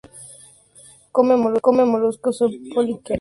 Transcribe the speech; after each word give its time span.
Come 1.11 1.35
moluscos 1.85 2.39
y 2.49 2.73
poliquetos. 2.73 3.09